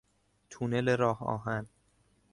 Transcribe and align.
تونل 0.49 0.95
راهآهن 0.97 1.65